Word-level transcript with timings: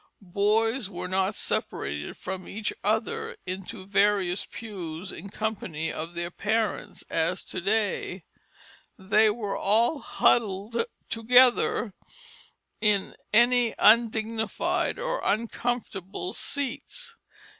Boys 0.33 0.89
were 0.89 1.07
not 1.07 1.35
separated 1.35 2.17
from 2.17 2.47
each 2.47 2.73
other 2.83 3.37
into 3.45 3.85
various 3.85 4.47
pews 4.47 5.11
in 5.11 5.25
the 5.27 5.31
company 5.31 5.93
of 5.93 6.15
their 6.15 6.31
parents 6.31 7.03
as 7.07 7.43
to 7.43 7.61
day; 7.61 8.23
they 8.97 9.29
were 9.29 9.55
all 9.55 9.99
huddled 9.99 10.85
together 11.07 11.93
in 12.81 13.15
any 13.31 13.75
undignified 13.77 14.97
or 14.97 15.21
uncomfortable 15.23 16.33
seats. 16.33 17.15